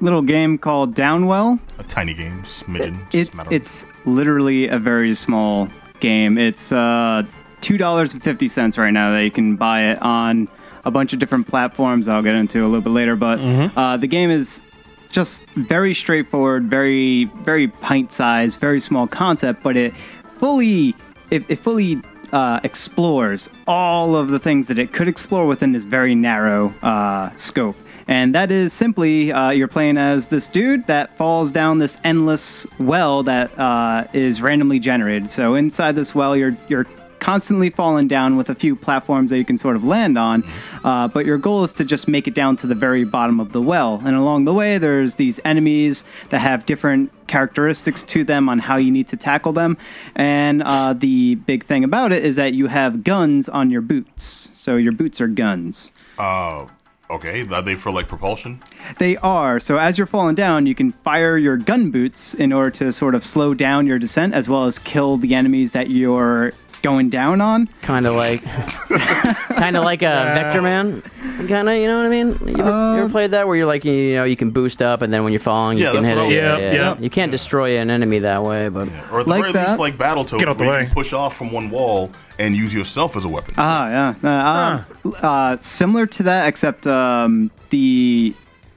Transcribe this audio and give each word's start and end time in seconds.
little 0.00 0.22
game 0.22 0.58
called 0.58 0.94
Downwell. 0.94 1.58
A 1.78 1.82
tiny 1.84 2.14
game, 2.14 2.42
smidgen. 2.42 2.98
It's 3.14 3.38
it's 3.50 3.86
literally 4.04 4.68
a 4.68 4.78
very 4.78 5.14
small 5.14 5.68
game. 6.00 6.38
It's 6.38 6.72
uh, 6.72 7.24
two 7.60 7.78
dollars 7.78 8.12
and 8.12 8.22
fifty 8.22 8.48
cents 8.48 8.78
right 8.78 8.92
now 8.92 9.10
that 9.12 9.24
you 9.24 9.30
can 9.30 9.56
buy 9.56 9.82
it 9.82 10.00
on 10.02 10.48
a 10.84 10.90
bunch 10.90 11.12
of 11.12 11.18
different 11.18 11.48
platforms. 11.48 12.08
I'll 12.08 12.22
get 12.22 12.34
into 12.34 12.60
a 12.60 12.66
little 12.66 12.80
bit 12.80 12.90
later, 12.90 13.16
but 13.16 13.38
uh, 13.76 13.96
the 13.96 14.06
game 14.06 14.30
is 14.30 14.62
just 15.10 15.46
very 15.50 15.94
straightforward, 15.94 16.64
very 16.64 17.24
very 17.42 17.68
pint 17.68 18.12
sized, 18.12 18.60
very 18.60 18.80
small 18.80 19.06
concept, 19.06 19.62
but 19.62 19.76
it 19.76 19.94
fully 20.24 20.94
it, 21.30 21.44
it 21.48 21.56
fully 21.56 22.00
uh, 22.32 22.60
explores 22.64 23.48
all 23.66 24.16
of 24.16 24.28
the 24.28 24.38
things 24.38 24.68
that 24.68 24.78
it 24.78 24.92
could 24.92 25.08
explore 25.08 25.46
within 25.46 25.72
this 25.72 25.84
very 25.84 26.14
narrow 26.14 26.72
uh, 26.82 27.34
scope. 27.36 27.76
And 28.08 28.34
that 28.34 28.50
is 28.50 28.72
simply 28.72 29.32
uh, 29.32 29.50
you're 29.50 29.68
playing 29.68 29.98
as 29.98 30.28
this 30.28 30.48
dude 30.48 30.86
that 30.86 31.16
falls 31.16 31.50
down 31.50 31.78
this 31.78 31.98
endless 32.04 32.66
well 32.78 33.22
that 33.24 33.56
uh, 33.58 34.06
is 34.12 34.40
randomly 34.40 34.78
generated. 34.78 35.30
So 35.30 35.54
inside 35.54 35.96
this 35.96 36.14
well, 36.14 36.36
you're 36.36 36.56
you're 36.68 36.86
constantly 37.18 37.70
falling 37.70 38.06
down 38.06 38.36
with 38.36 38.50
a 38.50 38.54
few 38.54 38.76
platforms 38.76 39.30
that 39.30 39.38
you 39.38 39.44
can 39.44 39.56
sort 39.56 39.74
of 39.74 39.84
land 39.84 40.16
on. 40.16 40.44
Uh, 40.84 41.08
but 41.08 41.26
your 41.26 41.38
goal 41.38 41.64
is 41.64 41.72
to 41.72 41.84
just 41.84 42.06
make 42.06 42.28
it 42.28 42.34
down 42.34 42.54
to 42.54 42.68
the 42.68 42.74
very 42.74 43.04
bottom 43.04 43.40
of 43.40 43.52
the 43.52 43.60
well. 43.60 44.00
And 44.04 44.14
along 44.16 44.44
the 44.44 44.54
way, 44.54 44.78
there's 44.78 45.16
these 45.16 45.40
enemies 45.44 46.04
that 46.28 46.38
have 46.38 46.66
different 46.66 47.10
characteristics 47.26 48.04
to 48.04 48.22
them 48.22 48.48
on 48.48 48.60
how 48.60 48.76
you 48.76 48.92
need 48.92 49.08
to 49.08 49.16
tackle 49.16 49.52
them. 49.52 49.76
And 50.14 50.62
uh, 50.62 50.92
the 50.92 51.34
big 51.34 51.64
thing 51.64 51.82
about 51.82 52.12
it 52.12 52.24
is 52.24 52.36
that 52.36 52.54
you 52.54 52.68
have 52.68 53.02
guns 53.02 53.48
on 53.48 53.70
your 53.70 53.80
boots. 53.80 54.52
So 54.54 54.76
your 54.76 54.92
boots 54.92 55.20
are 55.20 55.26
guns. 55.26 55.90
Uh, 56.18 56.66
okay. 57.10 57.46
Are 57.46 57.62
they 57.62 57.74
for 57.74 57.90
like 57.90 58.08
propulsion? 58.08 58.62
They 58.98 59.16
are. 59.18 59.60
So 59.60 59.78
as 59.78 59.98
you're 59.98 60.06
falling 60.06 60.34
down, 60.34 60.66
you 60.66 60.74
can 60.74 60.92
fire 60.92 61.36
your 61.36 61.56
gun 61.56 61.90
boots 61.90 62.34
in 62.34 62.52
order 62.52 62.70
to 62.72 62.92
sort 62.92 63.14
of 63.14 63.24
slow 63.24 63.54
down 63.54 63.86
your 63.86 63.98
descent 63.98 64.34
as 64.34 64.48
well 64.48 64.64
as 64.64 64.78
kill 64.78 65.16
the 65.16 65.34
enemies 65.34 65.72
that 65.72 65.90
you're 65.90 66.52
going 66.82 67.08
down 67.10 67.40
on. 67.40 67.68
Kind 67.82 68.06
of 68.06 68.14
like, 68.14 68.42
kind 68.98 69.76
of 69.76 69.84
like 69.84 70.02
a 70.02 70.06
Vector 70.34 70.62
Man. 70.62 71.02
Kind 71.48 71.68
of, 71.68 71.76
you 71.76 71.86
know 71.86 71.96
what 71.98 72.06
I 72.06 72.08
mean? 72.08 72.28
You 72.28 72.62
ever, 72.62 72.94
you 72.94 73.00
ever 73.02 73.08
played 73.10 73.32
that 73.32 73.46
where 73.46 73.56
you're 73.56 73.66
like, 73.66 73.84
you 73.84 74.14
know, 74.14 74.24
you 74.24 74.36
can 74.36 74.50
boost 74.50 74.80
up 74.80 75.02
and 75.02 75.12
then 75.12 75.22
when 75.24 75.32
you're 75.32 75.40
falling, 75.40 75.78
you 75.78 75.84
Yeah, 75.84 75.92
can 75.92 76.02
that's 76.02 76.08
hit 76.08 76.16
what 76.16 76.22
I 76.22 76.24
it. 76.24 76.28
was 76.28 76.36
Yeah, 76.36 76.72
yeah, 76.72 76.98
You 76.98 77.10
can't 77.10 77.30
destroy 77.30 77.78
an 77.78 77.90
enemy 77.90 78.20
that 78.20 78.42
way, 78.42 78.68
but 78.68 78.88
Or 79.12 79.20
at 79.20 79.24
the 79.26 79.30
Like 79.30 79.40
very 79.42 79.52
that. 79.52 79.68
least, 79.68 79.78
like 79.78 79.94
Battletoads, 79.94 80.38
Get 80.38 80.48
out 80.48 80.58
the 80.58 80.64
where 80.64 80.80
you 80.80 80.86
can 80.86 80.94
push 80.94 81.12
off 81.12 81.36
from 81.36 81.52
one 81.52 81.70
wall 81.70 82.10
and 82.38 82.56
use 82.56 82.72
yourself 82.72 83.16
as 83.16 83.24
a 83.24 83.28
weapon. 83.28 83.54
Ah, 83.58 83.88
yeah. 84.22 84.84
Uh, 85.04 85.08
uh, 85.08 85.26
uh, 85.26 85.56
similar 85.60 86.06
to 86.06 86.22
that, 86.24 86.48
except 86.48 86.86
um, 86.86 87.50
the 87.70 88.34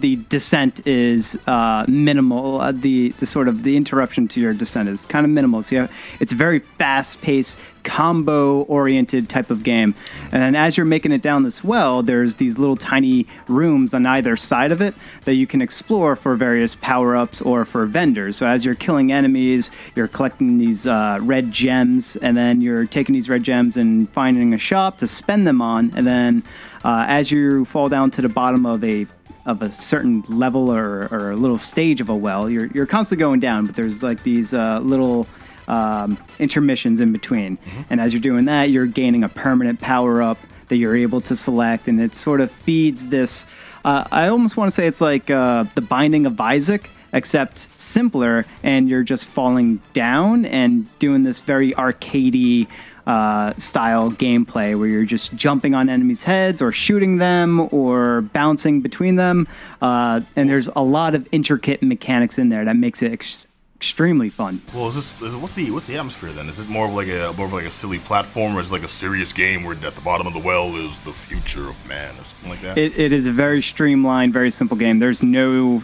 the 0.00 0.16
descent 0.28 0.86
is 0.86 1.38
uh, 1.46 1.84
minimal. 1.88 2.60
Uh, 2.60 2.72
the 2.72 3.10
the 3.20 3.26
sort 3.26 3.48
of 3.48 3.62
the 3.62 3.76
interruption 3.76 4.28
to 4.28 4.40
your 4.40 4.52
descent 4.52 4.88
is 4.88 5.04
kind 5.04 5.24
of 5.24 5.30
minimal. 5.30 5.62
So 5.62 5.76
have, 5.76 5.92
it's 6.20 6.32
a 6.32 6.36
very 6.36 6.60
fast 6.60 7.22
paced, 7.22 7.60
combo 7.82 8.62
oriented 8.62 9.28
type 9.28 9.50
of 9.50 9.62
game. 9.62 9.94
And 10.32 10.42
then 10.42 10.54
as 10.54 10.76
you're 10.76 10.86
making 10.86 11.12
it 11.12 11.22
down 11.22 11.42
this 11.42 11.64
well, 11.64 12.02
there's 12.02 12.36
these 12.36 12.58
little 12.58 12.76
tiny 12.76 13.26
rooms 13.48 13.94
on 13.94 14.06
either 14.06 14.36
side 14.36 14.72
of 14.72 14.80
it 14.80 14.94
that 15.24 15.34
you 15.34 15.46
can 15.46 15.62
explore 15.62 16.16
for 16.16 16.34
various 16.36 16.74
power 16.74 17.16
ups 17.16 17.40
or 17.40 17.64
for 17.64 17.86
vendors. 17.86 18.36
So 18.36 18.46
as 18.46 18.64
you're 18.64 18.74
killing 18.74 19.12
enemies, 19.12 19.70
you're 19.94 20.08
collecting 20.08 20.58
these 20.58 20.86
uh, 20.86 21.18
red 21.22 21.50
gems, 21.52 22.16
and 22.16 22.36
then 22.36 22.60
you're 22.60 22.86
taking 22.86 23.14
these 23.14 23.28
red 23.28 23.42
gems 23.42 23.76
and 23.76 24.08
finding 24.08 24.54
a 24.54 24.58
shop 24.58 24.98
to 24.98 25.08
spend 25.08 25.46
them 25.46 25.60
on. 25.62 25.92
And 25.96 26.06
then 26.06 26.42
uh, 26.84 27.04
as 27.08 27.30
you 27.30 27.64
fall 27.64 27.88
down 27.88 28.10
to 28.12 28.22
the 28.22 28.28
bottom 28.28 28.66
of 28.66 28.82
a 28.84 29.06
of 29.46 29.62
a 29.62 29.72
certain 29.72 30.22
level 30.28 30.70
or, 30.70 31.08
or 31.10 31.30
a 31.30 31.36
little 31.36 31.58
stage 31.58 32.00
of 32.00 32.08
a 32.08 32.14
well, 32.16 32.50
you're 32.50 32.66
you're 32.66 32.86
constantly 32.86 33.20
going 33.20 33.40
down, 33.40 33.66
but 33.66 33.76
there's 33.76 34.02
like 34.02 34.22
these 34.22 34.52
uh, 34.52 34.80
little 34.80 35.26
um, 35.68 36.18
intermissions 36.38 37.00
in 37.00 37.12
between. 37.12 37.58
And 37.88 38.00
as 38.00 38.12
you're 38.12 38.20
doing 38.20 38.44
that, 38.46 38.70
you're 38.70 38.86
gaining 38.86 39.24
a 39.24 39.28
permanent 39.28 39.80
power 39.80 40.22
up 40.22 40.38
that 40.68 40.76
you're 40.76 40.96
able 40.96 41.20
to 41.22 41.36
select, 41.36 41.88
and 41.88 42.00
it 42.00 42.14
sort 42.14 42.40
of 42.40 42.50
feeds 42.50 43.08
this. 43.08 43.46
Uh, 43.84 44.04
I 44.12 44.28
almost 44.28 44.56
want 44.56 44.68
to 44.68 44.74
say 44.74 44.86
it's 44.86 45.00
like 45.00 45.30
uh, 45.30 45.64
the 45.74 45.80
Binding 45.80 46.26
of 46.26 46.40
Isaac, 46.40 46.90
except 47.12 47.68
simpler, 47.80 48.46
and 48.62 48.88
you're 48.88 49.02
just 49.02 49.26
falling 49.26 49.80
down 49.92 50.44
and 50.44 50.86
doing 50.98 51.22
this 51.22 51.40
very 51.40 51.72
arcadey 51.72 52.66
uh, 53.06 53.54
style 53.58 54.10
gameplay 54.10 54.78
where 54.78 54.88
you're 54.88 55.04
just 55.04 55.34
jumping 55.34 55.74
on 55.74 55.88
enemies' 55.88 56.22
heads 56.22 56.62
or 56.62 56.70
shooting 56.70 57.16
them 57.16 57.68
or 57.72 58.20
bouncing 58.20 58.80
between 58.80 59.16
them. 59.16 59.48
Uh, 59.82 60.20
and 60.36 60.48
there's 60.48 60.68
a 60.68 60.80
lot 60.82 61.14
of 61.14 61.28
intricate 61.32 61.82
mechanics 61.82 62.38
in 62.38 62.50
there 62.50 62.64
that 62.64 62.76
makes 62.76 63.02
it 63.02 63.12
ex- 63.12 63.46
extremely 63.74 64.28
fun. 64.28 64.60
Well, 64.74 64.88
is 64.88 64.94
this 64.94 65.22
is, 65.22 65.36
what's 65.36 65.54
the 65.54 65.70
what's 65.70 65.86
the 65.86 65.96
atmosphere 65.96 66.30
then? 66.30 66.48
Is 66.50 66.58
it 66.58 66.68
more 66.68 66.86
of 66.86 66.92
like 66.92 67.08
a 67.08 67.32
more 67.36 67.46
of 67.46 67.52
like 67.52 67.64
a 67.64 67.70
silly 67.70 67.98
platform, 67.98 68.56
or 68.56 68.60
is 68.60 68.70
it 68.70 68.74
like 68.74 68.84
a 68.84 68.88
serious 68.88 69.32
game 69.32 69.64
where 69.64 69.74
at 69.74 69.94
the 69.94 70.00
bottom 70.02 70.26
of 70.26 70.34
the 70.34 70.40
well 70.40 70.76
is 70.76 71.00
the 71.00 71.12
future 71.12 71.66
of 71.66 71.88
man, 71.88 72.10
or 72.10 72.24
something 72.24 72.50
like 72.50 72.60
that? 72.60 72.78
It, 72.78 72.98
it 72.98 73.10
is 73.10 73.26
a 73.26 73.32
very 73.32 73.62
streamlined, 73.62 74.34
very 74.34 74.50
simple 74.50 74.76
game. 74.76 74.98
There's 74.98 75.22
no 75.22 75.82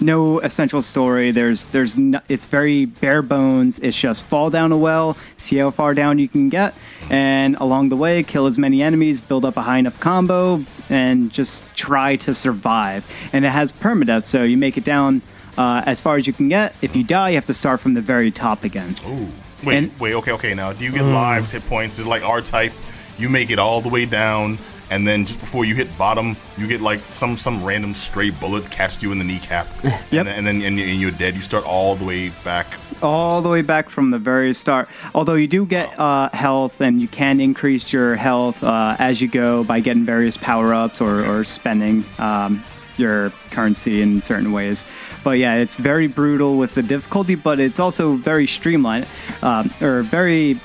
no 0.00 0.40
essential 0.40 0.82
story. 0.82 1.30
There's 1.30 1.66
there's 1.68 1.96
no, 1.96 2.20
it's 2.28 2.46
very 2.46 2.84
bare 2.86 3.22
bones. 3.22 3.78
It's 3.78 3.98
just 3.98 4.24
fall 4.24 4.50
down 4.50 4.72
a 4.72 4.78
well, 4.78 5.16
see 5.36 5.56
how 5.56 5.70
far 5.70 5.94
down 5.94 6.18
you 6.18 6.28
can 6.28 6.48
get, 6.48 6.74
and 7.10 7.56
along 7.56 7.88
the 7.88 7.96
way 7.96 8.22
kill 8.22 8.46
as 8.46 8.58
many 8.58 8.82
enemies, 8.82 9.20
build 9.20 9.44
up 9.44 9.56
a 9.56 9.62
high 9.62 9.78
enough 9.78 9.98
combo, 10.00 10.62
and 10.88 11.30
just 11.32 11.64
try 11.74 12.16
to 12.16 12.34
survive. 12.34 13.04
And 13.32 13.44
it 13.44 13.50
has 13.50 13.72
permadeath, 13.72 14.24
so 14.24 14.42
you 14.42 14.56
make 14.56 14.76
it 14.76 14.84
down 14.84 15.22
uh, 15.56 15.82
as 15.86 16.00
far 16.00 16.16
as 16.16 16.26
you 16.26 16.32
can 16.32 16.48
get. 16.48 16.74
If 16.82 16.94
you 16.94 17.02
die, 17.04 17.30
you 17.30 17.34
have 17.34 17.46
to 17.46 17.54
start 17.54 17.80
from 17.80 17.94
the 17.94 18.00
very 18.00 18.30
top 18.30 18.64
again. 18.64 18.94
Ooh. 19.06 19.28
Wait, 19.64 19.76
And- 19.76 19.98
wait, 20.00 20.14
okay, 20.14 20.32
okay. 20.32 20.54
Now, 20.54 20.72
do 20.72 20.84
you 20.84 20.92
get 20.92 21.02
lives, 21.02 21.50
hit 21.50 21.66
points? 21.66 21.98
Is 21.98 22.06
like 22.06 22.22
R 22.22 22.40
type? 22.40 22.72
You 23.18 23.28
make 23.28 23.50
it 23.50 23.58
all 23.58 23.80
the 23.80 23.88
way 23.88 24.06
down, 24.06 24.58
and 24.90 25.06
then 25.06 25.24
just 25.24 25.40
before 25.40 25.64
you 25.64 25.74
hit 25.74 25.96
bottom, 25.98 26.36
you 26.56 26.66
get 26.66 26.80
like 26.80 27.00
some 27.00 27.36
some 27.36 27.64
random 27.64 27.94
stray 27.94 28.30
bullet 28.30 28.70
catches 28.70 29.02
you 29.02 29.12
in 29.12 29.18
the 29.18 29.24
kneecap, 29.24 29.66
Yep. 29.84 29.94
and 30.12 30.26
then 30.26 30.28
and 30.28 30.46
then 30.46 30.56
and, 30.62 30.80
and 30.80 31.00
you're 31.00 31.10
dead. 31.10 31.34
You 31.34 31.40
start 31.42 31.64
all 31.64 31.94
the 31.96 32.04
way 32.04 32.30
back. 32.44 32.66
all 33.02 33.40
the 33.40 33.48
way 33.48 33.62
back 33.62 33.90
from 33.90 34.10
the 34.10 34.18
very 34.18 34.52
start. 34.54 34.88
Although 35.14 35.34
you 35.34 35.46
do 35.46 35.64
get 35.66 35.96
uh, 35.98 36.30
health, 36.32 36.80
and 36.80 37.00
you 37.00 37.08
can 37.08 37.40
increase 37.40 37.92
your 37.92 38.16
health 38.16 38.62
uh, 38.64 38.96
as 38.98 39.20
you 39.20 39.28
go 39.28 39.62
by 39.64 39.80
getting 39.80 40.04
various 40.04 40.36
power 40.36 40.74
ups 40.74 41.00
or, 41.00 41.24
or 41.24 41.44
spending 41.44 42.04
um, 42.18 42.62
your 42.96 43.30
currency 43.52 44.02
in 44.02 44.20
certain 44.20 44.50
ways. 44.52 44.84
But 45.22 45.38
yeah, 45.38 45.54
it's 45.54 45.76
very 45.76 46.08
brutal 46.08 46.56
with 46.58 46.74
the 46.74 46.82
difficulty, 46.82 47.36
but 47.36 47.60
it's 47.60 47.78
also 47.78 48.14
very 48.16 48.46
streamlined 48.48 49.06
um, 49.42 49.70
or 49.80 50.02
very 50.02 50.58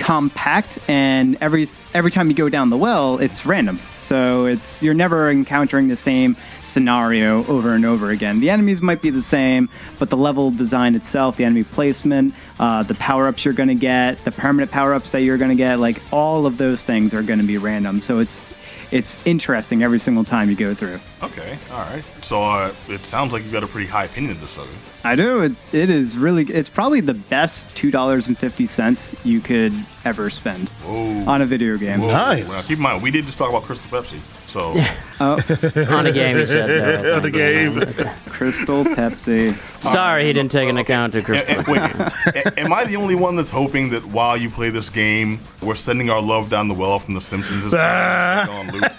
compact 0.00 0.78
and 0.88 1.36
every 1.40 1.66
every 1.94 2.10
time 2.10 2.28
you 2.28 2.34
go 2.34 2.48
down 2.48 2.70
the 2.70 2.76
well 2.76 3.18
it's 3.18 3.44
random 3.44 3.78
so 4.00 4.44
it's 4.46 4.82
you're 4.82 4.94
never 4.94 5.30
encountering 5.30 5.88
the 5.88 5.96
same 5.96 6.36
scenario 6.62 7.44
over 7.46 7.74
and 7.74 7.84
over 7.84 8.10
again 8.10 8.40
the 8.40 8.50
enemies 8.50 8.82
might 8.82 9.02
be 9.02 9.10
the 9.10 9.22
same 9.22 9.68
but 9.98 10.10
the 10.10 10.16
level 10.16 10.50
design 10.50 10.94
itself 10.94 11.36
the 11.36 11.44
enemy 11.44 11.64
placement 11.64 12.34
uh, 12.58 12.82
the 12.82 12.94
power-ups 12.94 13.44
you're 13.44 13.54
going 13.54 13.68
to 13.68 13.74
get 13.74 14.18
the 14.24 14.32
permanent 14.32 14.70
power-ups 14.70 15.12
that 15.12 15.22
you're 15.22 15.38
going 15.38 15.50
to 15.50 15.56
get 15.56 15.78
like 15.78 16.00
all 16.12 16.46
of 16.46 16.58
those 16.58 16.84
things 16.84 17.14
are 17.14 17.22
going 17.22 17.38
to 17.40 17.46
be 17.46 17.58
random 17.58 18.00
so 18.00 18.18
it's 18.18 18.54
it's 18.90 19.24
interesting 19.24 19.82
every 19.82 19.98
single 19.98 20.24
time 20.24 20.50
you 20.50 20.56
go 20.56 20.74
through 20.74 20.98
Okay, 21.22 21.58
all 21.70 21.80
right. 21.80 22.02
So 22.22 22.42
uh, 22.42 22.72
it 22.88 23.04
sounds 23.04 23.32
like 23.32 23.42
you've 23.42 23.52
got 23.52 23.62
a 23.62 23.66
pretty 23.66 23.86
high 23.86 24.04
opinion 24.04 24.32
of 24.32 24.40
this 24.40 24.56
other. 24.56 24.70
i 25.04 25.14
do 25.14 25.40
it, 25.42 25.52
it 25.72 25.90
is 25.90 26.16
really 26.16 26.44
it's 26.44 26.70
probably 26.70 27.00
the 27.00 27.14
best 27.14 27.68
$2.50 27.76 29.24
you 29.24 29.40
could 29.40 29.74
ever 30.06 30.30
spend 30.30 30.68
Whoa. 30.68 31.30
on 31.30 31.42
a 31.42 31.46
video 31.46 31.76
game 31.76 32.00
Whoa. 32.00 32.10
Nice. 32.12 32.48
Now, 32.48 32.62
keep 32.66 32.78
in 32.78 32.82
mind, 32.82 33.02
we 33.02 33.10
did 33.10 33.26
just 33.26 33.36
talk 33.36 33.50
about 33.50 33.64
Crystal 33.64 33.89
Pepsi, 33.90 34.18
so 34.48 34.72
oh. 35.20 35.94
on 35.96 36.06
a 36.06 36.12
game, 36.12 36.36
he 36.38 36.46
said. 36.46 37.02
No, 37.02 37.20
the 37.28 37.30
game. 37.30 37.74
Crystal 38.26 38.84
Pepsi. 38.84 39.52
Sorry, 39.82 40.24
he 40.26 40.32
didn't 40.32 40.52
take 40.52 40.68
into 40.68 40.80
account 40.80 41.12
to 41.12 41.18
A- 41.18 41.22
Crystal. 41.22 41.60
a- 41.60 41.70
wait, 41.70 42.58
am 42.58 42.72
I 42.72 42.84
the 42.84 42.96
only 42.96 43.14
one 43.14 43.36
that's 43.36 43.50
hoping 43.50 43.90
that 43.90 44.06
while 44.06 44.36
you 44.36 44.48
play 44.48 44.70
this 44.70 44.88
game, 44.88 45.40
we're 45.62 45.74
sending 45.74 46.08
our 46.10 46.22
love 46.22 46.48
down 46.48 46.68
the 46.68 46.74
well 46.74 46.98
from 46.98 47.14
The 47.14 47.20
Simpsons? 47.20 47.64
Is 47.64 47.74
on 47.74 48.68
loop? 48.70 48.84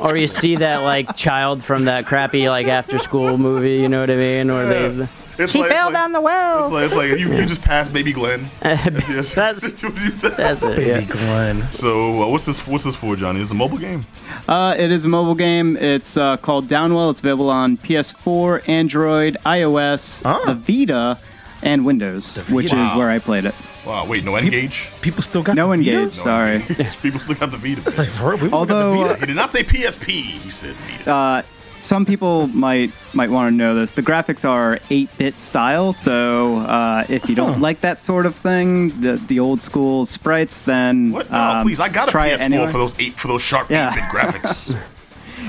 Or 0.00 0.16
you 0.18 0.26
see 0.26 0.56
that 0.56 0.78
like 0.78 1.16
child 1.16 1.64
from 1.64 1.86
that 1.86 2.04
crappy 2.04 2.50
like 2.50 2.66
after 2.66 2.98
school 2.98 3.38
movie, 3.38 3.76
you 3.76 3.88
know 3.88 4.00
what 4.00 4.10
I 4.10 4.16
mean? 4.16 4.50
Or 4.50 4.66
they 4.66 5.08
It's 5.38 5.52
She 5.52 5.60
like- 5.60 5.70
fell 5.70 5.88
it's 5.88 5.94
like- 5.94 6.02
down 6.02 6.12
the 6.12 6.20
well. 6.20 6.64
It's 6.64 6.72
like, 6.72 6.84
it's 6.86 6.94
like 6.96 7.08
you, 7.18 7.34
you 7.36 7.44
just 7.46 7.62
passed 7.62 7.92
Baby 7.92 8.12
Glenn. 8.12 8.48
Yes, 8.62 9.08
yes. 9.08 9.34
That's- 9.34 9.62
That's 9.62 9.82
what 9.82 9.96
you 10.00 10.10
did. 10.10 10.20
That's 10.36 10.62
it. 10.62 10.76
Baby 10.76 10.90
Yeah. 10.90 11.00
Glenn. 11.02 11.70
So 11.72 12.22
uh, 12.22 12.28
what's 12.28 12.46
this? 12.46 12.66
What's 12.66 12.84
this 12.84 12.94
for, 12.94 13.16
Jonny? 13.16 13.40
It's 13.40 13.50
a 13.50 13.54
mobile 13.54 13.78
game. 13.78 14.04
Uh, 14.48 14.74
it 14.78 14.92
is 14.92 15.04
a 15.04 15.08
mobile 15.08 15.34
game. 15.34 15.76
It's 15.76 16.16
uh, 16.16 16.36
called 16.36 16.68
Downwell. 16.68 17.10
It's 17.10 17.20
available 17.20 17.50
on 17.50 17.76
PS4, 17.78 18.68
Android, 18.68 19.36
iOS, 19.46 20.22
Ah. 20.24 20.40
the 20.46 20.54
Vita, 20.54 21.18
and 21.62 21.84
Windows, 21.86 22.36
which 22.50 22.66
is 22.72 22.92
where 22.94 23.08
I 23.10 23.18
played 23.18 23.44
it. 23.46 23.54
Wow. 23.86 24.06
Wait, 24.06 24.24
no 24.24 24.34
N-Gage. 24.36 24.90
People 25.02 25.22
still 25.22 25.42
got 25.42 25.56
No 25.56 25.70
the 25.74 25.78
Vita? 25.82 25.96
N-Gage, 25.98 26.14
sorry. 26.14 26.58
People 27.02 27.20
still 27.20 27.34
got 27.34 27.50
the 27.50 27.58
Vita. 27.58 27.90
Like, 27.98 28.08
for 28.08 28.30
real, 28.30 28.38
got 28.38 28.50
the 28.50 28.54
Although, 28.56 29.02
Vita? 29.08 29.20
he 29.20 29.26
did 29.26 29.36
not 29.36 29.50
say 29.52 29.62
PSP. 29.62 30.08
He 30.10 30.50
said 30.50 30.74
Vita. 30.76 31.10
Uh, 31.10 31.42
some 31.84 32.04
people 32.06 32.46
might 32.48 32.90
might 33.12 33.30
want 33.30 33.52
to 33.52 33.56
know 33.56 33.74
this. 33.74 33.92
The 33.92 34.02
graphics 34.02 34.48
are 34.48 34.78
8-bit 34.90 35.40
style, 35.40 35.92
so 35.92 36.58
uh, 36.58 37.04
if 37.08 37.28
you 37.28 37.34
don't 37.34 37.60
like 37.60 37.80
that 37.82 38.02
sort 38.02 38.26
of 38.26 38.34
thing, 38.34 38.88
the 39.00 39.16
the 39.28 39.38
old 39.40 39.62
school 39.62 40.04
sprites, 40.04 40.62
then 40.62 41.12
What? 41.12 41.30
No, 41.30 41.38
um, 41.38 41.62
please. 41.62 41.78
I 41.80 41.88
got 41.88 42.08
a 42.08 42.10
try 42.10 42.28
it 42.28 42.40
PS4 42.40 42.42
anyway. 42.44 42.66
for 42.66 42.78
those 42.78 42.98
eight 42.98 43.14
for 43.18 43.28
those 43.28 43.42
sharp 43.42 43.70
Yeah. 43.70 43.92
8-bit 43.92 44.04
graphics. 44.04 44.76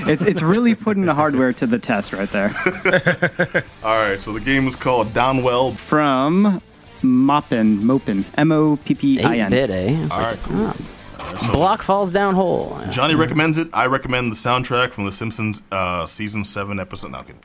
It's 0.08 0.22
it's 0.22 0.42
really 0.42 0.74
putting 0.74 1.06
the 1.06 1.14
hardware 1.14 1.52
to 1.54 1.66
the 1.66 1.78
test 1.78 2.12
right 2.12 2.28
there. 2.28 2.52
All 3.82 3.98
right, 3.98 4.20
so 4.20 4.32
the 4.32 4.40
game 4.40 4.68
is 4.68 4.76
called 4.76 5.08
Downwell. 5.08 5.74
From 5.74 6.60
Moppin, 7.02 7.78
Mopin, 7.80 8.24
M 8.36 8.52
O 8.52 8.76
P 8.84 8.94
P 8.94 9.22
I 9.22 9.38
N. 9.38 9.50
8-bit, 9.50 9.70
eh? 9.70 10.02
It's 10.04 10.12
All 10.12 10.18
like, 10.20 10.26
right, 10.36 10.42
cool. 10.44 10.66
oh, 10.66 10.76
block 11.52 11.82
falls 11.82 12.10
down 12.10 12.34
hole. 12.34 12.80
Jonny 12.90 13.14
recommends 13.14 13.58
it. 13.58 13.68
I 13.72 13.86
recommend 13.86 14.30
the 14.32 14.36
soundtrack 14.36 14.92
from 14.92 15.04
The 15.04 15.12
Simpsons 15.12 15.62
uh, 15.70 16.06
season 16.06 16.44
seven 16.44 16.78
episode. 16.78 17.12
No. 17.12 17.24